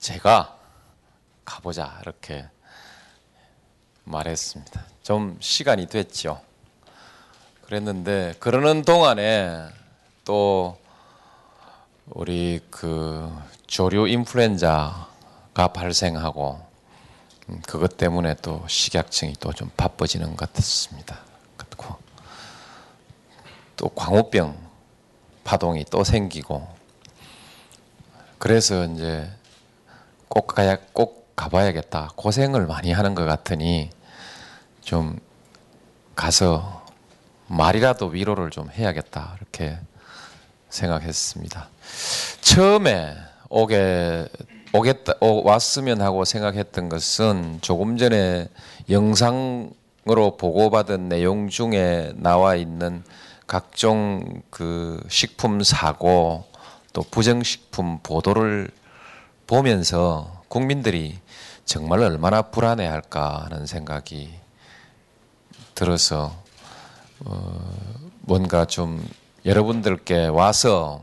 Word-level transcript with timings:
제가 0.00 0.56
가보자 1.44 1.98
이렇게 2.02 2.46
말했습니다. 4.04 4.82
좀 5.02 5.36
시간이 5.40 5.86
됐죠. 5.86 6.40
그랬는데 7.66 8.34
그러는 8.40 8.82
동안에 8.82 9.68
또 10.24 10.78
우리 12.06 12.60
그 12.70 13.30
조류 13.66 14.08
인플루엔자가 14.08 15.68
발생하고 15.74 16.66
음, 17.50 17.62
그것 17.66 17.96
때문에 17.98 18.36
또 18.42 18.64
식약청이 18.66 19.34
또 19.34 19.52
좀 19.52 19.70
바빠지는 19.76 20.34
것 20.34 20.50
같습니다. 20.54 21.20
그렇고 21.58 21.96
또 23.76 23.88
광우병 23.90 24.56
파동이 25.44 25.84
또 25.90 26.04
생기고 26.04 26.66
그래서 28.38 28.86
이제 28.86 29.30
꼭 30.30 30.46
가야 30.46 30.76
꼭 30.92 31.34
가봐야겠다 31.34 32.12
고생을 32.14 32.66
많이 32.68 32.92
하는 32.92 33.16
것 33.16 33.24
같으니 33.24 33.90
좀 34.80 35.18
가서 36.14 36.86
말이라도 37.48 38.06
위로를 38.06 38.50
좀 38.50 38.70
해야겠다 38.70 39.36
이렇게 39.38 39.76
생각했습니다. 40.68 41.68
처음에 42.42 43.16
오게 43.48 44.28
오겠다 44.72 45.14
오, 45.20 45.42
왔으면 45.42 46.00
하고 46.00 46.24
생각했던 46.24 46.88
것은 46.88 47.58
조금 47.60 47.96
전에 47.96 48.46
영상으로 48.88 50.36
보고받은 50.38 51.08
내용 51.08 51.48
중에 51.48 52.12
나와 52.14 52.54
있는 52.54 53.02
각종 53.48 54.42
그 54.50 55.02
식품 55.08 55.64
사고 55.64 56.44
또 56.92 57.02
부정식품 57.02 57.98
보도를 58.04 58.70
보면서 59.50 60.44
국민들이 60.46 61.18
정말 61.64 61.98
얼마나 62.04 62.40
불안해할까 62.40 63.46
하는 63.46 63.66
생각이 63.66 64.32
들어서 65.74 66.40
어, 67.24 67.98
뭔가 68.20 68.64
좀 68.64 69.04
여러분들께 69.44 70.28
와서 70.28 71.02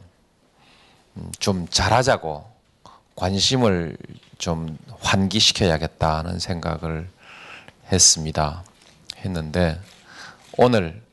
음, 1.17 1.29
좀 1.39 1.67
잘하자고 1.67 2.49
관심을 3.17 3.97
좀 4.37 4.77
환기시켜야겠다는 5.01 6.39
생각을 6.39 7.09
했습니다. 7.91 8.63
했는데 9.17 9.77
오늘 10.57 11.03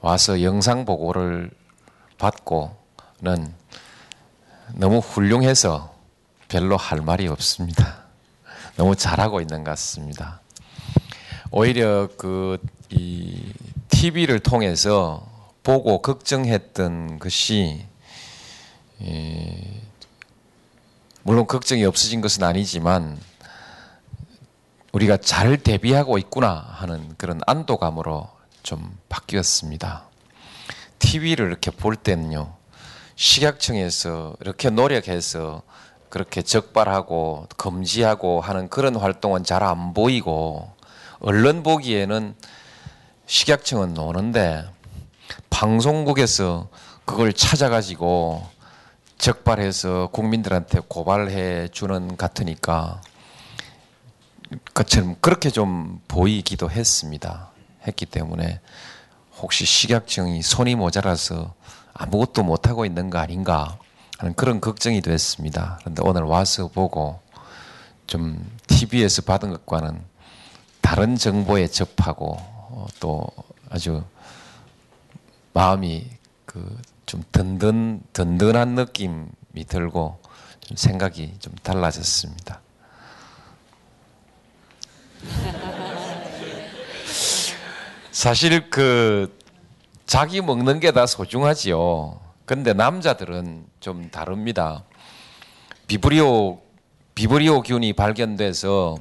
와서 0.00 0.40
영상 0.42 0.86
보고를 0.86 1.50
받고는 2.16 3.52
너무 4.72 5.00
훌륭해서 5.00 5.93
별로 6.54 6.76
할 6.76 7.00
말이 7.00 7.26
없습니다. 7.26 8.04
너무 8.76 8.94
잘하고 8.94 9.40
있는 9.40 9.64
것 9.64 9.70
같습니다. 9.72 10.40
오히려 11.50 12.08
그 12.16 12.58
이 12.96 13.52
TV를 13.88 14.38
통해서 14.38 15.26
보고 15.64 16.00
걱정했던 16.00 17.18
것이 17.18 17.84
예, 19.02 19.80
물론 21.24 21.46
걱정이 21.48 21.84
없어진 21.84 22.20
것은 22.20 22.44
아니지만 22.44 23.18
우리가 24.92 25.16
잘 25.16 25.56
대비하고 25.56 26.18
있구나 26.18 26.54
하는 26.54 27.16
그런 27.16 27.40
안도감으로 27.48 28.28
좀 28.62 28.96
바뀌었습니다. 29.08 30.04
TV를 31.00 31.48
이렇게 31.48 31.72
볼 31.72 31.96
때는요, 31.96 32.54
식약청에서 33.16 34.36
이렇게 34.40 34.70
노력해서 34.70 35.62
그렇게 36.14 36.42
적발하고 36.42 37.48
금지하고 37.56 38.40
하는 38.40 38.68
그런 38.68 38.94
활동은 38.94 39.42
잘 39.42 39.64
안 39.64 39.94
보이고 39.94 40.70
언론 41.18 41.64
보기에는 41.64 42.36
식약청은 43.26 43.94
노는데 43.94 44.64
방송국에서 45.50 46.68
그걸 47.04 47.32
찾아가지고 47.32 48.46
적발해서 49.18 50.10
국민들한테 50.12 50.82
고발해 50.86 51.66
주는 51.72 52.16
같으니까 52.16 53.00
그처럼 54.72 55.16
그렇게 55.20 55.50
좀 55.50 56.00
보이기도 56.06 56.70
했습니다. 56.70 57.50
했기 57.88 58.06
때문에 58.06 58.60
혹시 59.38 59.64
식약청이 59.64 60.42
손이 60.42 60.76
모자라서 60.76 61.54
아무것도 61.92 62.44
못하고 62.44 62.84
있는 62.84 63.10
거 63.10 63.18
아닌가 63.18 63.78
하는 64.18 64.34
그런 64.34 64.60
걱정이 64.60 65.00
됐습니다. 65.00 65.78
그런데 65.80 66.02
오늘 66.04 66.22
와서 66.22 66.68
보고 66.68 67.20
좀 68.06 68.44
TV에서 68.66 69.22
받은 69.22 69.50
것과는 69.50 70.00
다른 70.80 71.16
정보에 71.16 71.66
접하고 71.68 72.36
어, 72.38 72.86
또 73.00 73.26
아주 73.70 74.04
마음이 75.52 76.06
그 76.46 76.94
좀 77.06 77.22
든든 77.32 78.02
든든한 78.12 78.74
느낌이 78.74 79.64
들고 79.68 80.18
좀 80.60 80.76
생각이 80.76 81.34
좀 81.38 81.54
달라졌습니다. 81.62 82.60
사실 88.10 88.70
그 88.70 89.38
자기 90.06 90.40
먹는 90.40 90.80
게 90.80 90.92
다 90.92 91.06
소중하지요. 91.06 92.20
근데 92.46 92.72
남자들은 92.72 93.66
좀 93.80 94.10
다릅니다. 94.10 94.84
비브리오 95.86 96.60
비브리오 97.14 97.62
균이 97.62 97.92
발견돼서 97.92 98.96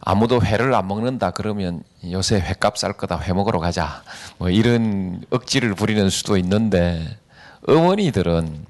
아무도 0.00 0.42
회를 0.42 0.74
안 0.74 0.86
먹는다 0.86 1.30
그러면 1.30 1.82
요새 2.10 2.36
회값 2.36 2.78
쌀 2.78 2.92
거다 2.92 3.18
회 3.18 3.32
먹으러 3.32 3.58
가자 3.58 4.02
뭐 4.38 4.50
이런 4.50 5.24
억지를 5.30 5.74
부리는 5.74 6.08
수도 6.10 6.36
있는데 6.36 7.18
어머니들은 7.66 8.66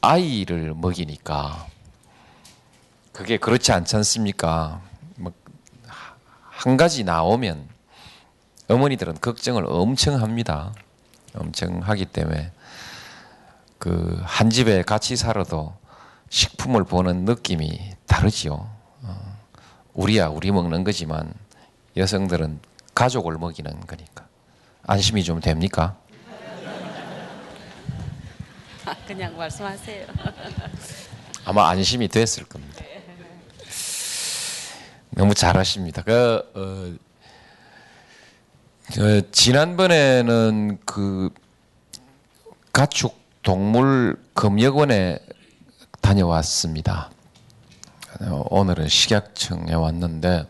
아이를 0.00 0.72
먹이니까 0.74 1.66
그게 3.12 3.36
그렇지 3.36 3.72
않지 3.72 3.96
않습니까? 3.96 4.80
뭐 5.16 5.32
한 6.60 6.76
가지 6.76 7.04
나오면 7.04 7.66
어머니들은 8.68 9.14
걱정을 9.22 9.64
엄청 9.66 10.20
합니다. 10.20 10.74
엄청 11.34 11.80
하기 11.80 12.04
때문에 12.04 12.52
그 13.80 14.20
한 14.24 14.50
집에 14.50 14.82
같이 14.82 15.16
살아도 15.16 15.74
식품을 16.28 16.84
보는 16.84 17.24
느낌이 17.24 17.96
다르지요. 18.06 18.70
우리야 19.94 20.28
우리 20.28 20.52
먹는 20.52 20.84
거지만 20.84 21.32
여성들은 21.96 22.60
가족을 22.94 23.38
먹이는 23.38 23.80
거니까 23.86 24.26
안심이 24.86 25.24
좀 25.24 25.40
됩니까? 25.40 25.96
그냥 29.06 29.36
말씀하세요. 29.36 30.06
아마 31.44 31.68
안심이 31.70 32.06
됐을 32.08 32.44
겁니다. 32.44 32.84
너무 35.10 35.34
잘하십니다. 35.34 36.02
그 36.02 36.42
어, 36.54 36.94
어, 39.00 39.20
지난번에는 39.32 40.78
그 40.84 41.30
가축 42.72 43.18
동물 43.50 44.16
검역원에 44.36 45.18
다녀왔습니다. 46.00 47.10
오늘은 48.48 48.86
식약청에 48.86 49.74
왔는데 49.74 50.48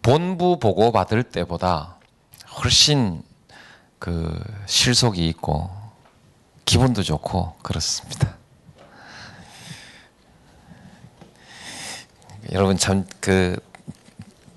본부 0.00 0.58
보고 0.58 0.92
받을 0.92 1.22
때보다 1.22 1.98
훨씬 2.56 3.22
그 3.98 4.42
실속이 4.64 5.28
있고 5.28 5.68
기분도 6.64 7.02
좋고 7.02 7.56
그렇습니다. 7.62 8.34
여러분 12.52 12.78
참그 12.78 13.60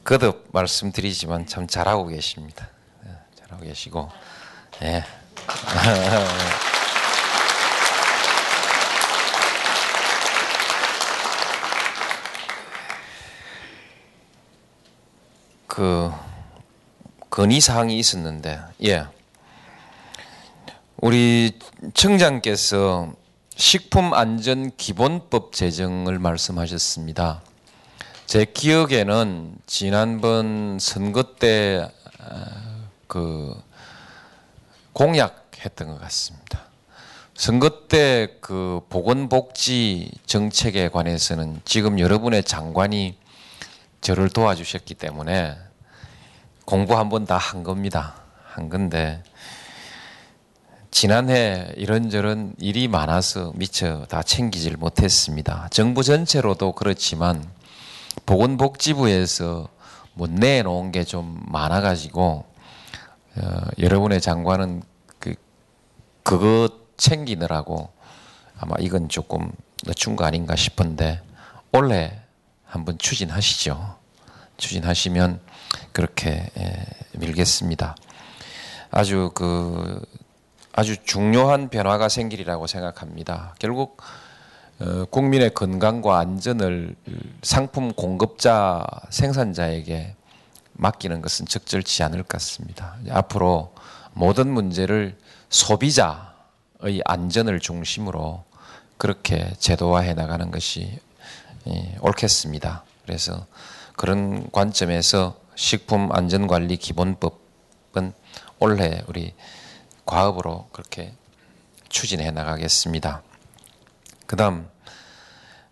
거듭 0.06 0.48
말씀드리지만 0.54 1.46
참 1.46 1.68
잘하고 1.68 2.08
계십니다. 2.08 2.70
네, 3.04 3.12
잘하고 3.36 3.66
계시고 3.66 4.10
예. 4.84 5.04
그 15.78 16.12
건의 17.38 17.62
사항이 17.62 18.00
있었는데 18.00 18.60
예. 18.86 19.06
우리 21.00 21.60
청장께서 21.94 23.14
식품안전기본법 23.56 25.54
제정을 25.54 26.18
말씀하셨습니다. 26.18 27.44
제 28.26 28.44
기억에는 28.44 29.54
지난번 29.68 30.80
선거 30.82 31.36
때 31.36 31.88
그 33.06 33.56
공약했던 34.94 35.90
것 35.90 36.02
같습니다. 36.02 36.64
선거 37.36 37.88
때 37.88 38.40
그 38.42 38.82
보건복지 38.90 40.10
정책에 40.26 40.90
관해서는 40.90 41.62
지금 41.66 42.00
여러분의 42.00 42.44
장관이 42.44 43.16
저를 44.02 44.30
도와주셨기 44.30 44.96
때문에 44.96 45.67
공부 46.68 46.98
한 46.98 47.08
번 47.08 47.24
다 47.26 47.38
한 47.38 47.64
겁니다. 47.64 48.16
한 48.46 48.68
건데 48.68 49.24
지난해 50.92 51.72
이런저런 51.78 52.56
일이 52.58 52.90
많아서 52.90 53.54
미처 53.56 54.06
다 54.08 54.22
챙기질 54.22 54.76
못했습니다. 54.76 55.70
정부 55.72 56.04
전체로도 56.04 56.74
그렇지만 56.74 57.42
보건복지부에서 58.26 59.70
뭐 60.14 60.28
내놓은 60.28 60.92
게 60.92 61.06
좀 61.06 61.42
많아가지고 61.48 62.44
어, 63.38 63.62
여러분의 63.80 64.20
장관은 64.20 64.84
그 65.20 65.36
그거 66.24 66.68
챙기느라고 66.98 67.90
아마 68.60 68.76
이건 68.80 69.08
조금 69.08 69.52
늦춘 69.86 70.18
거 70.18 70.26
아닌가 70.26 70.58
싶은데 70.58 71.22
올해 71.72 72.20
한번 72.66 72.98
추진하시죠. 72.98 73.96
추진하시면 74.58 75.40
그렇게 75.92 76.50
예, 76.58 76.86
밀겠습니다. 77.14 77.96
아주 78.92 79.32
그 79.34 80.02
아주 80.74 80.96
중요한 81.04 81.70
변화가 81.70 82.08
생기리라고 82.10 82.68
생각합니다. 82.68 83.56
결국 83.60 84.02
어, 84.80 85.06
국민의 85.06 85.54
건강과 85.56 86.20
안전을 86.20 86.96
상품 87.42 87.94
공급자 87.94 88.86
생산자에게 89.10 90.16
맡기는 90.74 91.22
것은 91.22 91.48
적절치 91.48 92.04
않을 92.04 92.20
것 92.20 92.28
같습니다. 92.28 92.96
앞으로 93.10 93.74
모든 94.14 94.48
문제를 94.50 95.18
소비자의 95.50 97.02
안전을 97.06 97.60
중심으로 97.60 98.44
그렇게 98.98 99.52
제도화해 99.58 100.14
나가는 100.14 100.52
것이 100.52 101.00
예, 101.68 101.98
옳겠습니다. 102.02 102.84
그래서 103.04 103.48
그런 103.96 104.52
관점에서 104.52 105.36
식품안전관리 105.58 106.78
기본법은 106.78 108.14
올해 108.60 109.04
우리 109.08 109.34
과업으로 110.06 110.70
그렇게 110.72 111.14
추진해 111.90 112.30
나가겠습니다. 112.32 113.24
그다음 114.28 114.70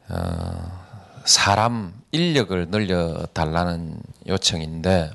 어, 0.09 1.21
사람 1.23 1.93
인력을 2.11 2.71
늘려 2.71 3.27
달라는 3.33 3.99
요청인데 4.27 5.11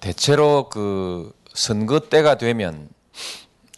대체로 0.00 0.68
그 0.70 1.34
선거 1.52 2.00
때가 2.00 2.38
되면 2.38 2.88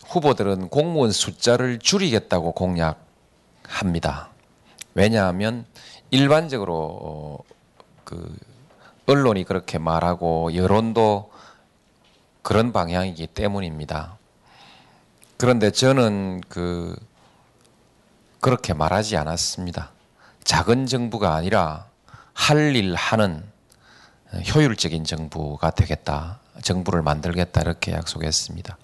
후보들은 0.07 0.69
공무원 0.69 1.11
숫자를 1.11 1.81
줄이겠다고 1.81 2.53
공약합니다. 2.53 4.31
왜냐하면 4.95 5.67
일반적으로 6.11 6.99
어, 7.03 7.39
그 8.05 8.37
언론이 9.09 9.45
그렇게 9.45 9.79
말하고 9.79 10.55
여론도 10.55 11.31
그런 12.43 12.73
방향이기 12.73 13.29
때문입니다. 13.29 14.19
그런데 15.39 15.71
저는 15.71 16.43
그 16.49 16.95
그렇게 18.41 18.75
말하지 18.75 19.17
않았습니다. 19.17 19.93
작은 20.45 20.87
정부가 20.87 21.35
아니라 21.35 21.87
할 22.35 22.77
일 22.77 22.95
하는 22.95 23.43
효율적인 24.55 25.05
정부가 25.05 25.71
되겠다. 25.71 26.41
정부를 26.63 27.01
만들겠다. 27.01 27.63
이렇게 27.63 27.93
약속했습니다. 27.93 28.77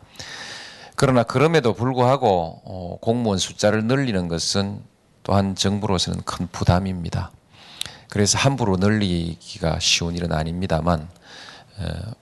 그러나 0.97 1.23
그럼에도 1.23 1.75
불구하고 1.75 2.63
어, 2.65 2.99
공무원 3.03 3.39
숫자를 3.39 3.85
늘리는 3.85 4.27
것은 4.29 4.83
또한 5.23 5.55
정부로서는 5.55 6.23
큰 6.23 6.49
부담입니다. 6.51 7.31
그래서 8.09 8.39
함부로 8.39 8.77
늘리기가 8.77 9.79
쉬운 9.81 10.15
일은 10.15 10.33
아닙니다만 10.33 11.09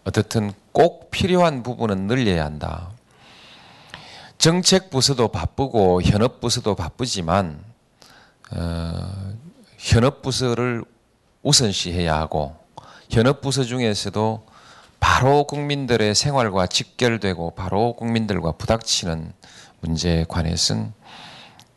어떻든 0.05 0.53
꼭 0.73 1.11
필요한 1.11 1.63
부분은 1.63 2.07
늘려야 2.07 2.45
한다. 2.45 2.91
정책 4.39 4.91
부서도 4.91 5.29
바쁘고 5.29 6.03
현업 6.03 6.41
부서도 6.41 6.75
바쁘지만 6.75 7.63
어, 8.51 9.33
현업 9.79 10.23
부서를 10.23 10.85
우선시해야 11.43 12.15
하고 12.19 12.57
현업 13.09 13.41
부서 13.41 13.65
중에서도 13.65 14.47
바로 14.99 15.45
국민들의 15.45 16.15
생활과 16.15 16.67
직결되고 16.67 17.53
바로 17.55 17.95
국민들과 17.95 18.53
부닥치는 18.53 19.33
문제에 19.81 20.25
관해서는 20.29 20.93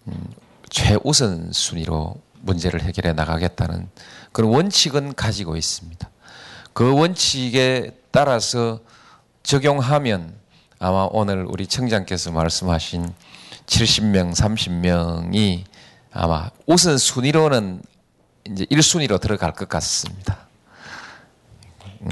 음, 0.07 0.33
최우선 0.69 1.51
순위로 1.51 2.15
문제를 2.45 2.81
해결해 2.81 3.13
나가겠다는 3.13 3.89
그런 4.31 4.51
원칙은 4.51 5.15
가지고 5.15 5.57
있습니다. 5.57 6.09
그 6.73 6.93
원칙에 6.93 7.91
따라서 8.11 8.79
적용하면 9.43 10.35
아마 10.79 11.07
오늘 11.11 11.45
우리 11.47 11.67
청장께서 11.67 12.31
말씀하신 12.31 13.13
70명, 13.65 14.33
30명이 14.33 15.63
아마 16.11 16.49
우선 16.65 16.97
순위로는 16.97 17.81
이제 18.51 18.65
1순위로 18.65 19.19
들어갈 19.19 19.53
것 19.53 19.67
같습니다. 19.67 20.47
음. 22.01 22.09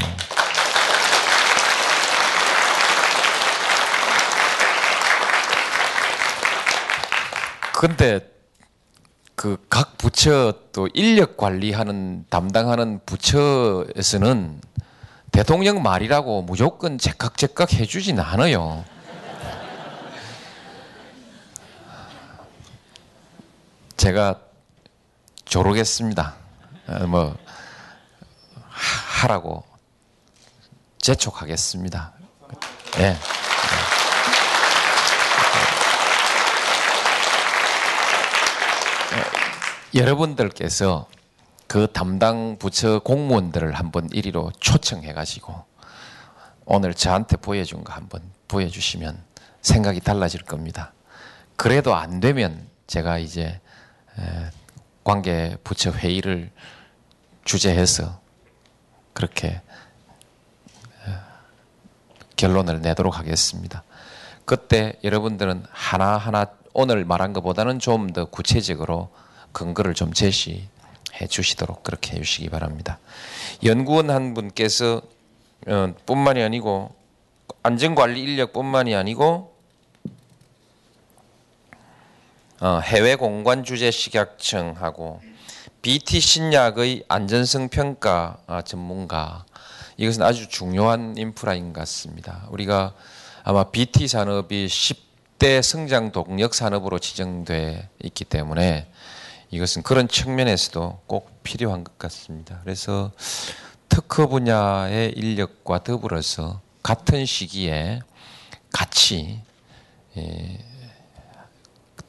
근데 7.74 8.33
그 9.44 9.58
각 9.70 9.98
부처 9.98 10.54
또 10.72 10.88
인력 10.94 11.36
관리하는 11.36 12.26
담당하는 12.30 13.02
부처에서는 13.06 14.62
대통령 15.34 15.84
말이라고 15.84 16.44
무조건 16.44 16.98
제깍제깍 16.98 17.74
해주진 17.74 18.22
않아요. 18.22 18.86
제가 23.98 24.40
조르겠습니다. 25.44 26.36
어, 26.88 27.08
뭐 27.08 27.38
하라고 28.70 29.66
재촉하겠습니다. 31.02 32.14
네. 32.96 33.18
여러분들께서 39.94 41.08
그 41.68 41.88
담당 41.92 42.58
부처 42.58 43.00
공무원들을 43.00 43.74
한번 43.74 44.10
이리로 44.12 44.52
초청해가지고 44.60 45.66
오늘 46.66 46.94
저한테 46.94 47.38
보여준 47.38 47.84
거 47.84 47.94
한번 47.94 48.22
보여주시면 48.48 49.24
생각이 49.62 50.00
달라질 50.00 50.44
겁니다. 50.44 50.94
그래도 51.56 51.96
안 51.96 52.20
되면 52.20 52.68
제가 52.88 53.18
이제 53.18 53.60
관계 55.04 55.58
부처 55.64 55.92
회의를 55.92 56.52
주재해서 57.44 58.20
그렇게 59.14 59.62
결론을 62.36 62.82
내도록 62.82 63.18
하겠습니다. 63.18 63.84
그때 64.46 65.00
여러분들은 65.04 65.66
하나하나 65.70 66.48
오늘 66.74 67.06
말한 67.06 67.34
것보다는 67.34 67.80
좀 67.80 68.14
더 68.14 68.26
구체적으로 68.26 69.10
근거를 69.52 69.94
좀 69.94 70.12
제시해 70.14 70.68
주시도록 71.30 71.84
그렇게 71.84 72.14
해 72.18 72.22
주시기 72.22 72.50
바랍니다. 72.50 73.00
연구원 73.64 74.10
한 74.10 74.34
분께서 74.34 75.02
어, 75.68 75.94
뿐만이 76.06 76.42
아니고 76.44 76.94
안전관리 77.62 78.22
인력뿐만이 78.22 78.96
아니고 78.96 79.54
어, 82.60 82.80
해외 82.84 83.16
공관 83.16 83.64
주재 83.64 83.92
식약청하고 83.92 85.22
BT 85.82 86.20
신약의 86.20 87.06
안전성 87.08 87.70
평가 87.70 88.38
아, 88.48 88.62
전문가 88.62 89.46
이것은 89.98 90.24
아주 90.24 90.48
중요한 90.48 91.16
인프라인 91.18 91.74
것 91.74 91.82
같습니다. 91.82 92.48
우리가 92.50 92.94
아마 93.44 93.66
BT 93.66 94.08
산업이 94.08 94.68
10 94.68 95.13
대 95.40 95.62
성장 95.62 96.12
동력 96.12 96.54
산업으로 96.54 97.00
지정돼 97.00 97.90
있기 98.04 98.24
때문에 98.26 98.88
이것은 99.52 99.84
그런 99.84 100.08
측면에서도 100.08 101.02
꼭 101.06 101.44
필요한 101.44 101.84
것 101.84 101.98
같습니다. 101.98 102.60
그래서 102.64 103.12
특허 103.90 104.28
분야의 104.28 105.12
인력과 105.12 105.84
더불어서 105.84 106.62
같은 106.82 107.26
시기에 107.26 108.00
같이 108.72 109.42
예, 110.18 110.60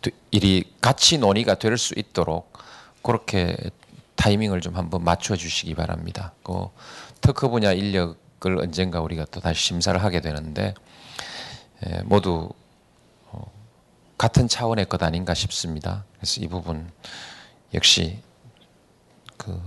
되- 0.00 0.10
일이 0.30 0.64
같이 0.80 1.18
논의가 1.18 1.56
될 1.56 1.76
수 1.76 1.94
있도록 1.96 2.52
그렇게 3.02 3.56
타이밍을 4.16 4.60
좀 4.60 4.76
한번 4.76 5.04
맞춰 5.04 5.36
주시기 5.36 5.74
바랍니다. 5.74 6.32
그 6.42 6.68
특허 7.20 7.48
분야 7.48 7.72
인력을 7.72 8.58
언젠가 8.58 9.00
우리가 9.00 9.26
또 9.30 9.40
다시 9.40 9.60
심사를 9.66 10.02
하게 10.02 10.20
되는데 10.20 10.74
예, 11.86 12.00
모두 12.04 12.48
어, 12.48 12.63
같은 14.16 14.48
차원의 14.48 14.86
것 14.86 15.02
아닌가 15.02 15.34
싶습니다. 15.34 16.04
그래서 16.16 16.40
이 16.40 16.48
부분 16.48 16.90
역시 17.72 18.20
그 19.36 19.60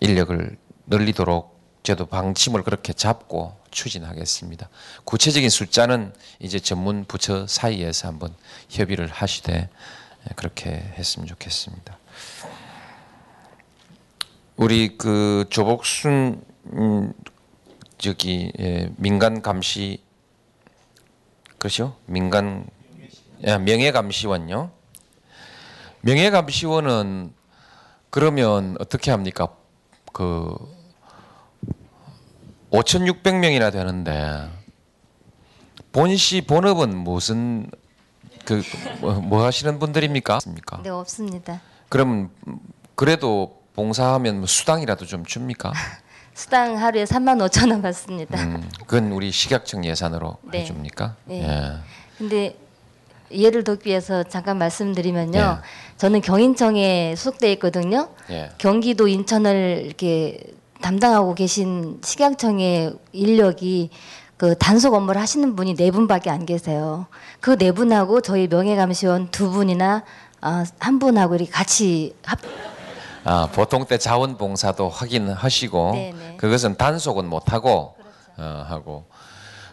인력을 0.00 0.58
늘리도록 0.86 1.56
저도 1.82 2.06
방침을 2.06 2.62
그렇게 2.62 2.92
잡고 2.92 3.56
추진하겠습니다. 3.70 4.68
구체적인 5.04 5.48
숫자는 5.48 6.12
이제 6.40 6.58
전문 6.58 7.04
부처 7.04 7.46
사이에서 7.46 8.08
한번 8.08 8.34
협의를 8.68 9.08
하시되 9.08 9.68
그렇게 10.34 10.70
했으면 10.70 11.28
좋겠습니다. 11.28 11.96
우리 14.56 14.96
그 14.96 15.44
조복순 15.50 16.42
음, 16.72 17.12
저기 17.98 18.52
예, 18.58 18.90
민간 18.96 19.42
감시 19.42 20.02
그렇죠? 21.58 21.96
민간 22.06 22.66
예, 22.66 22.75
명예감시원요. 23.46 24.70
명예감시원은 26.02 27.32
그러면 28.10 28.76
어떻게 28.80 29.10
합니까? 29.10 29.48
그 30.12 30.56
5,600명이나 32.70 33.70
되는데 33.72 34.50
본시 35.92 36.40
본업은 36.42 36.96
무슨 36.96 37.70
그 38.44 38.62
뭐 39.00 39.44
하시는 39.44 39.78
분들입니까? 39.78 40.38
네, 40.82 40.88
없습니다. 40.90 41.60
그럼 41.88 42.30
그래도 42.94 43.60
봉사하면 43.74 44.38
뭐 44.38 44.46
수당이라도 44.46 45.04
좀 45.06 45.24
줍니까? 45.24 45.72
수당 46.34 46.78
하루에 46.78 47.04
3만 47.04 47.44
5천 47.48 47.70
원 47.70 47.82
받습니다. 47.82 48.40
음, 48.40 48.70
그건 48.86 49.10
우리 49.12 49.30
식약청 49.32 49.84
예산으로 49.84 50.38
네. 50.42 50.60
해줍니까? 50.60 51.16
네. 51.24 51.42
예. 51.42 51.78
근데 52.18 52.56
예를 53.30 53.64
돕기 53.64 53.88
위해서 53.90 54.22
잠깐 54.24 54.58
말씀드리면요. 54.58 55.38
예. 55.38 55.96
저는 55.96 56.20
경인청에 56.20 57.14
소속돼 57.16 57.52
있거든요. 57.52 58.08
예. 58.30 58.50
경기도 58.58 59.08
인천을 59.08 59.82
이렇게 59.84 60.38
담당하고 60.80 61.34
계신 61.34 61.98
식약청의 62.02 62.92
인력이 63.12 63.90
그 64.36 64.56
단속 64.58 64.92
업무를 64.94 65.20
하시는 65.20 65.56
분이 65.56 65.74
네 65.76 65.90
분밖에 65.90 66.28
안 66.30 66.44
계세요. 66.44 67.06
그 67.40 67.56
네 67.56 67.72
분하고 67.72 68.20
저희 68.20 68.46
명예감시원 68.48 69.30
두 69.30 69.50
분이나 69.50 70.02
아, 70.42 70.64
한 70.78 70.98
분하고 70.98 71.34
이렇게 71.36 71.50
같이 71.50 72.14
합 72.24 72.38
아, 73.24 73.48
보통 73.52 73.86
때 73.86 73.98
자원봉사도 73.98 74.88
확인하시고 74.88 75.92
네네. 75.92 76.36
그것은 76.36 76.76
단속은 76.76 77.26
못 77.28 77.52
하고 77.52 77.96
어, 78.36 78.64
하고 78.68 79.06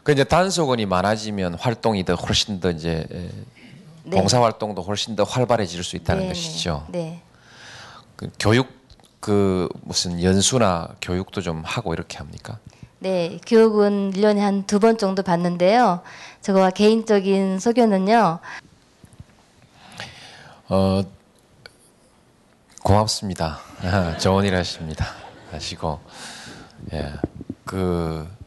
그 0.04 0.12
이제 0.12 0.24
단속원이 0.24 0.86
많아지면 0.86 1.56
활동이 1.56 2.04
더 2.06 2.16
훨씬 2.16 2.60
더 2.60 2.70
이제 2.72 3.06
에, 3.12 3.30
네. 4.04 4.18
봉사 4.18 4.42
활동도 4.42 4.82
훨씬 4.82 5.16
더 5.16 5.24
활발해질 5.24 5.84
수 5.84 5.96
있다는 5.96 6.24
네네. 6.24 6.34
것이죠. 6.34 6.86
네. 6.90 7.22
그 8.18 8.30
교육 8.40 8.68
그 9.22 9.70
무슨 9.84 10.22
연수나 10.22 10.90
교육도 11.02 11.42
좀 11.42 11.64
하고 11.66 11.94
이렇게 11.94 12.18
합니까? 12.18 12.58
네, 13.00 13.40
교육은 13.48 14.12
1년에 14.14 14.40
한 14.40 14.64
두 14.66 14.80
번 14.80 14.98
정도 14.98 15.24
받는데요. 15.24 16.02
저와 16.42 16.70
개인적인 16.72 17.60
소견은요. 17.60 18.40
어 20.70 21.02
고맙습니다. 22.84 23.60
아, 23.82 24.18
좋은 24.18 24.44
일 24.46 24.56
하십니다. 24.56 25.06
하시고 25.52 26.00
예. 26.94 27.14
그 27.66 28.28
어, 28.28 28.43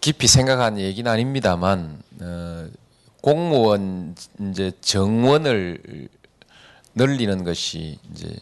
깊이 0.00 0.26
생각한 0.26 0.78
얘기는 0.78 1.10
아닙니다만 1.10 2.02
어, 2.20 2.66
공무원 3.22 4.14
이제 4.50 4.72
정원을 4.80 6.08
늘리는 6.94 7.44
것이 7.44 7.98
이제 8.12 8.34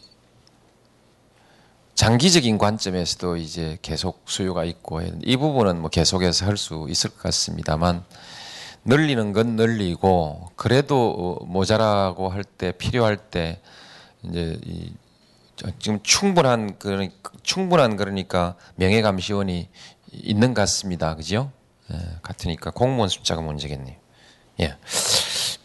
장기적인 1.95 2.57
관점에서도 2.57 3.35
이제 3.37 3.77
계속 3.81 4.21
수요가 4.25 4.63
있고 4.63 5.01
이 5.23 5.35
부분은 5.35 5.81
뭐 5.81 5.89
계속해서 5.89 6.45
할 6.45 6.55
수 6.57 6.85
있을 6.89 7.09
것 7.09 7.19
같습니다만 7.23 8.05
늘리는 8.85 9.33
건 9.33 9.55
늘리고 9.57 10.51
그래도 10.55 11.37
어, 11.41 11.45
모자라고 11.45 12.29
할 12.29 12.43
때 12.45 12.71
필요할 12.71 13.17
때 13.17 13.59
이제 14.23 14.57
이 14.65 14.93
저- 15.57 15.67
지금 15.79 15.99
충분한 16.03 16.79
그러니 16.79 17.11
충분한 17.43 17.97
그러니까 17.97 18.55
명예감시원이 18.75 19.67
있는 20.11 20.53
것 20.53 20.61
같습니다. 20.61 21.15
그죠? 21.15 21.51
예, 21.91 21.97
같으니까 22.21 22.71
공무원 22.71 23.09
숫자가 23.09 23.41
문제겠네요. 23.41 23.95
예. 24.61 24.75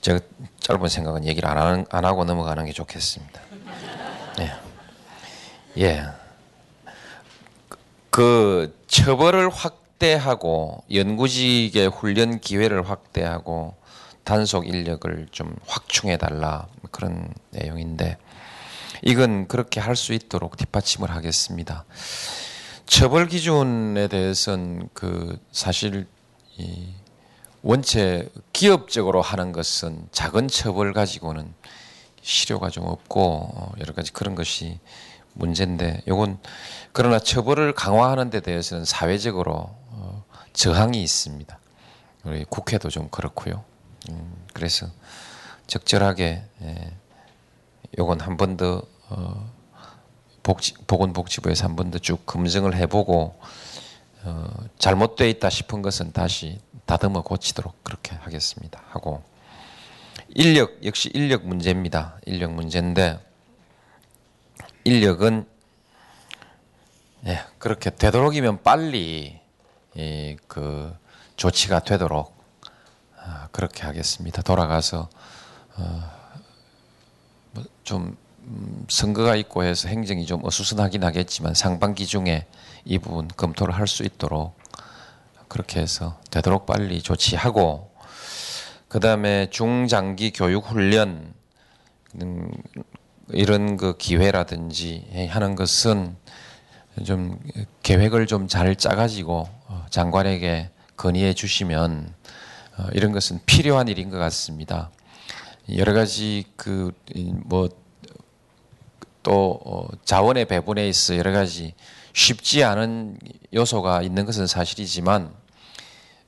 제가 0.00 0.20
짧은 0.60 0.88
생각은 0.88 1.24
얘기를 1.24 1.48
안, 1.48 1.58
하는, 1.58 1.86
안 1.90 2.04
하고 2.04 2.24
넘어가는 2.24 2.64
게 2.66 2.72
좋겠습니다. 2.72 3.40
예. 4.40 4.52
예. 5.78 6.04
그 8.10 8.78
처벌을 8.86 9.48
확대하고 9.48 10.84
연구직의 10.92 11.88
훈련 11.88 12.38
기회를 12.40 12.88
확대하고 12.88 13.74
단속 14.22 14.68
인력을 14.68 15.28
좀 15.32 15.56
확충해 15.66 16.16
달라 16.16 16.68
그런 16.90 17.28
내용인데 17.50 18.16
이건 19.02 19.48
그렇게 19.48 19.80
할 19.80 19.96
수 19.96 20.12
있도록 20.12 20.56
뒷받침을 20.56 21.10
하겠습니다. 21.10 21.84
처벌 22.87 23.26
기준에 23.29 24.09
대해서는 24.09 24.88
그 24.93 25.38
사실 25.53 26.07
이 26.57 26.88
원체 27.62 28.29
기업적으로 28.53 29.23
하는 29.23 29.53
것은 29.53 30.07
작은 30.12 30.49
처벌 30.49 30.93
가지고는 30.93 31.55
실효가 32.23 32.71
좀 32.71 32.85
없고 32.87 33.50
어, 33.55 33.73
여러 33.81 33.95
가지 33.95 34.12
그런 34.12 34.35
것이 34.35 34.79
문제인데 35.33 36.03
요건 36.09 36.38
그러나 36.93 37.19
처벌을 37.19 37.73
강화하는 37.73 38.31
데 38.31 38.41
대해서는 38.41 38.85
사회적으로 38.85 39.53
어, 39.88 40.25
저항이 40.53 41.03
있습니다. 41.03 41.59
우리 42.25 42.45
국회도 42.45 42.91
좀 42.91 43.09
그렇고요. 43.11 43.64
음, 44.11 44.35
그래서 44.53 44.87
적절하게 45.67 46.43
예, 46.62 46.93
요건 47.99 48.21
한 48.21 48.37
번 48.37 48.57
더 48.57 48.83
어, 49.09 49.53
복지, 50.44 50.74
보건복지부에서 50.86 51.64
한 51.66 51.74
번 51.76 51.90
더 51.90 51.98
쭉 51.98 52.24
검증을 52.26 52.76
해보고 52.76 53.34
어, 54.24 54.50
잘못돼 54.78 55.28
있다 55.30 55.50
싶은 55.50 55.82
것은 55.82 56.12
다시 56.12 56.60
다듬어 56.86 57.22
고치도록 57.22 57.82
그렇게 57.82 58.14
하겠습니다. 58.16 58.82
하고 58.90 59.22
인력 60.28 60.84
역시 60.84 61.10
인력 61.14 61.46
문제입니다. 61.46 62.18
인력 62.26 62.52
문제인데 62.52 63.18
인력은 64.84 65.46
예, 67.26 67.42
그렇게 67.58 67.90
되도록이면 67.90 68.62
빨리 68.62 69.40
이, 69.94 70.36
그 70.46 70.94
조치가 71.36 71.80
되도록 71.80 72.34
아, 73.18 73.48
그렇게 73.50 73.82
하겠습니다. 73.84 74.42
돌아가서 74.42 75.08
어, 75.76 76.10
뭐좀 77.52 78.02
음, 78.02 78.16
선거가 78.88 79.36
있고 79.36 79.64
해서 79.64 79.88
행정이 79.88 80.26
좀 80.26 80.44
어수선하긴 80.44 81.04
하겠지만 81.04 81.54
상반기 81.54 82.06
중에 82.06 82.46
이 82.84 82.98
부분 82.98 83.28
검토를 83.28 83.74
할 83.74 83.86
수 83.86 84.02
있도록 84.02 84.56
그렇게 85.48 85.80
해서 85.80 86.18
되도록 86.30 86.66
빨리 86.66 87.00
조치하고 87.02 87.90
그 88.88 89.00
다음에 89.00 89.48
중장기 89.50 90.32
교육 90.32 90.70
훈련 90.70 91.34
음, 92.20 92.50
이런 93.30 93.76
그 93.76 93.96
기회라든지 93.96 95.28
하는 95.30 95.54
것은 95.54 96.16
좀 97.04 97.38
계획을 97.82 98.26
좀 98.26 98.46
잘 98.48 98.76
짜가지고 98.76 99.48
어, 99.68 99.86
장관에게 99.90 100.70
건의해 100.96 101.34
주시면 101.34 102.14
어, 102.78 102.86
이런 102.92 103.12
것은 103.12 103.40
필요한 103.46 103.88
일인 103.88 104.10
것 104.10 104.18
같습니다. 104.18 104.90
여러 105.76 105.92
가지 105.92 106.44
그뭐 106.56 107.68
또 109.25 109.59
어, 109.64 109.88
자원의 110.04 110.45
배분에 110.45 110.88
있어 110.88 111.16
여러 111.16 111.33
가지 111.33 111.75
쉽지 112.12 112.62
않은 112.62 113.19
요소가 113.52 114.02
있는 114.02 114.25
것은 114.25 114.47
사실이지만 114.47 115.35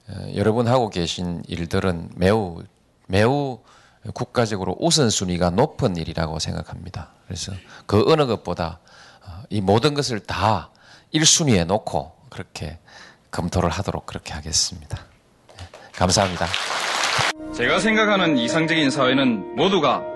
어, 0.09 0.15
여러분 0.35 0.67
하고 0.67 0.91
계신 0.91 1.45
일들은 1.47 2.11
매우 2.17 2.65
매우 3.07 3.61
국가적으로 4.15 4.77
우선순위가 4.81 5.51
높은 5.51 5.97
일이라고 5.97 6.41
생각합니다. 6.41 7.11
그래서 7.27 7.53
그 7.87 8.05
어느 8.11 8.27
것보다 8.27 8.81
어, 9.25 9.43
이 9.51 9.61
모든 9.61 9.95
것을 9.95 10.19
다 10.19 10.71
1순위에 11.15 11.65
놓고 11.67 12.13
그렇게 12.31 12.79
검토를 13.31 13.71
하도록 13.71 14.07
그렇게 14.07 14.33
하겠습니다. 14.33 15.05
예, 15.61 15.67
감사합니다. 15.93 16.47
제가 17.55 17.79
생각하는 17.79 18.39
이상적인 18.39 18.91
사회는 18.91 19.57
모두가 19.57 20.16